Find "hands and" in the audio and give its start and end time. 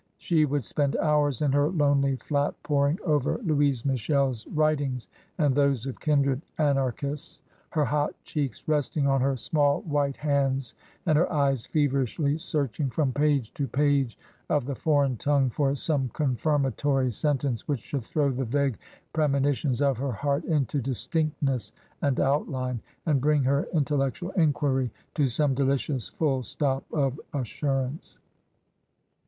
10.17-11.19